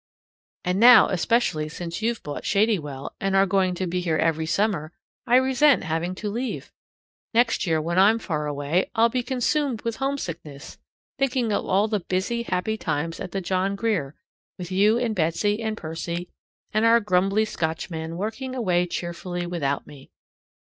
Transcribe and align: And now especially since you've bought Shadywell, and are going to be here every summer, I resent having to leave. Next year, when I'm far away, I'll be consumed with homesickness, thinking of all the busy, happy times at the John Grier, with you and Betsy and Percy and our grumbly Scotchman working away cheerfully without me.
And 0.63 0.79
now 0.79 1.09
especially 1.09 1.69
since 1.69 2.01
you've 2.01 2.23
bought 2.23 2.43
Shadywell, 2.43 3.11
and 3.21 3.35
are 3.35 3.45
going 3.45 3.75
to 3.75 3.85
be 3.85 4.01
here 4.01 4.17
every 4.17 4.47
summer, 4.47 4.91
I 5.27 5.35
resent 5.35 5.83
having 5.83 6.15
to 6.15 6.29
leave. 6.31 6.71
Next 7.35 7.67
year, 7.67 7.79
when 7.79 7.99
I'm 7.99 8.17
far 8.17 8.47
away, 8.47 8.89
I'll 8.95 9.09
be 9.09 9.21
consumed 9.21 9.83
with 9.83 9.97
homesickness, 9.97 10.79
thinking 11.19 11.53
of 11.53 11.67
all 11.67 11.87
the 11.87 11.99
busy, 11.99 12.41
happy 12.41 12.77
times 12.77 13.19
at 13.19 13.31
the 13.31 13.41
John 13.41 13.75
Grier, 13.75 14.15
with 14.57 14.71
you 14.71 14.97
and 14.97 15.13
Betsy 15.13 15.61
and 15.61 15.77
Percy 15.77 16.27
and 16.73 16.83
our 16.83 16.99
grumbly 16.99 17.45
Scotchman 17.45 18.17
working 18.17 18.55
away 18.55 18.87
cheerfully 18.87 19.45
without 19.45 19.85
me. 19.85 20.09